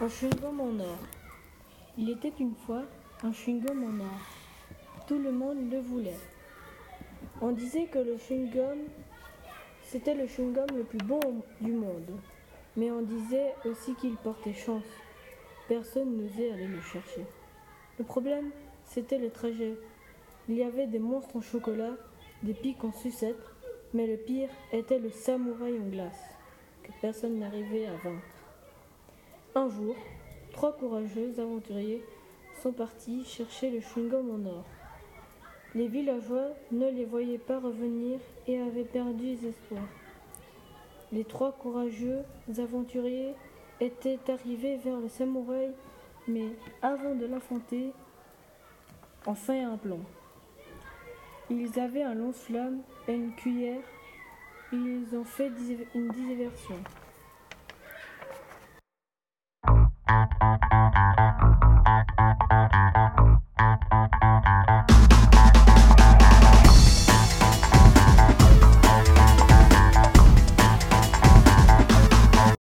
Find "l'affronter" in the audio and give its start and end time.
47.26-47.92